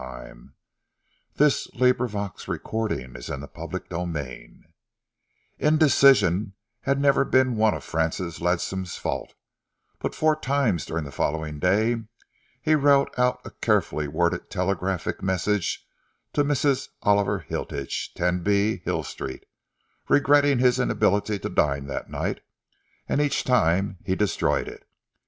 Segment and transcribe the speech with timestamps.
[0.01, 0.37] Wilmore grumbled.
[1.39, 1.45] "No,
[1.79, 2.87] remorse," was the terse reply.
[2.87, 4.55] CHAPTER V
[5.59, 9.35] Indecision had never been one of Francis Ledsam's faults,
[9.99, 11.97] but four times during the following day
[12.63, 15.85] he wrote out a carefully worded telegraphic message
[16.33, 16.87] to Mrs.
[17.03, 19.45] Oliver Hilditch, 10 b, Hill Street,
[20.09, 22.41] regretting his inability to dine that night,
[23.07, 24.87] and each time he destroyed it.